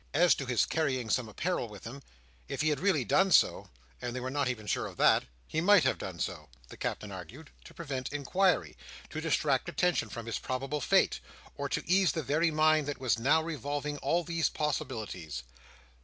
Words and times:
As 0.15 0.33
to 0.33 0.47
his 0.47 0.65
carrying 0.65 1.11
some 1.11 1.29
apparel 1.29 1.67
with 1.69 1.83
him, 1.83 2.01
if 2.47 2.61
he 2.61 2.69
had 2.69 2.79
really 2.79 3.05
done 3.05 3.31
so—and 3.31 4.15
they 4.15 4.19
were 4.19 4.31
not 4.31 4.47
even 4.47 4.65
sure 4.65 4.87
of 4.87 4.97
that—he 4.97 5.61
might 5.61 5.83
have 5.83 5.99
done 5.99 6.17
so, 6.17 6.49
the 6.69 6.75
Captain 6.75 7.11
argued, 7.11 7.51
to 7.65 7.73
prevent 7.75 8.11
inquiry, 8.11 8.75
to 9.11 9.21
distract 9.21 9.69
attention 9.69 10.09
from 10.09 10.25
his 10.25 10.39
probable 10.39 10.81
fate, 10.81 11.19
or 11.55 11.69
to 11.69 11.85
ease 11.87 12.13
the 12.13 12.23
very 12.23 12.49
mind 12.49 12.87
that 12.87 12.99
was 12.99 13.19
now 13.19 13.43
revolving 13.43 13.99
all 13.99 14.23
these 14.23 14.49
possibilities. 14.49 15.43